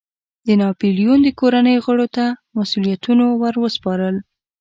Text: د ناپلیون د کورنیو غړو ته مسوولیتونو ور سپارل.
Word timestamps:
د 0.47 0.47
ناپلیون 0.61 1.19
د 1.23 1.27
کورنیو 1.39 1.83
غړو 1.85 2.07
ته 2.15 2.25
مسوولیتونو 2.57 3.25
ور 3.41 3.55
سپارل. 3.75 4.15